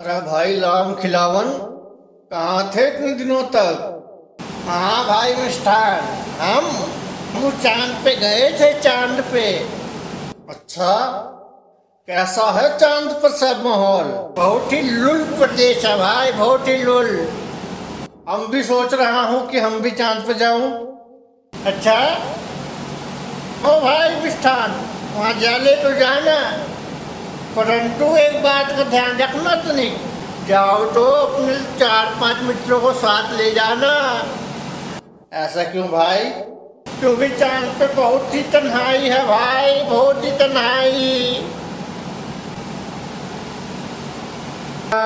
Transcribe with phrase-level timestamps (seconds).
[0.00, 1.48] अरे भाई राम खिलावन,
[2.30, 3.78] कहाँ थे इतने दिनों तक?
[4.66, 5.98] हाँ भाई मिस्टर
[6.40, 6.66] हम
[7.32, 9.42] हम चाँद पे गए थे, चाँद पे।
[10.48, 10.92] अच्छा
[12.08, 14.12] कैसा है चाँद पर सब माहौल?
[14.36, 17.10] बहुत ही लुल प्रदेश है भाई, बहुत ही लुल।
[18.28, 20.70] हम भी सोच रहा हूँ कि हम भी चाँद पे जाऊँ।
[21.52, 21.98] अच्छा?
[23.66, 24.80] ओ भाई, मिष्ठान,
[25.16, 26.40] वहाँ जाने तो जाना।
[27.58, 32.92] परंतु एक बात का ध्यान रखना तो नहीं जाओ तो अपने चार पाँच मित्रों को
[32.92, 33.88] साथ ले जाना।
[35.36, 36.24] ऐसा क्यों भाई?
[37.00, 41.02] क्योंकि चाँद पे बहुत ही तन्हाई है भाई बहुत ही तन्हाई।
[44.94, 45.02] आ,